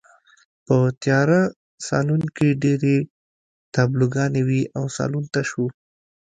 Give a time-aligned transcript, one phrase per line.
[0.65, 1.41] په تیاره
[1.87, 2.97] سالون کې ډېرې
[3.73, 5.59] تابلوګانې وې او سالون تش و